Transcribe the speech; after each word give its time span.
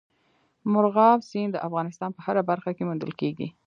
مورغاب 0.71 1.19
سیند 1.29 1.51
د 1.53 1.57
افغانستان 1.67 2.09
په 2.13 2.21
هره 2.25 2.41
برخه 2.49 2.71
کې 2.77 2.87
موندل 2.89 3.11
کېږي. 3.21 3.47